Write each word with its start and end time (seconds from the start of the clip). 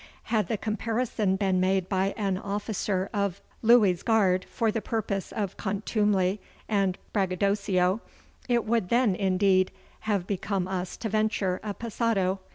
Had 0.33 0.47
the 0.47 0.57
comparison 0.57 1.35
been 1.35 1.59
made 1.59 1.87
by 1.87 2.15
an 2.17 2.35
officer 2.39 3.07
of 3.13 3.39
Louis's 3.61 4.01
guard 4.01 4.45
for 4.45 4.71
the 4.71 4.81
purpose 4.81 5.31
of 5.31 5.57
contumely 5.57 6.41
and 6.67 6.97
braggadocio, 7.13 8.01
it 8.49 8.65
would 8.65 8.89
then 8.89 9.13
indeed 9.13 9.71
have 10.09 10.25
become 10.25 10.67
us 10.67 10.97
to 10.97 11.07
venture 11.09 11.59
a 11.61 11.75
passado. 11.75 12.39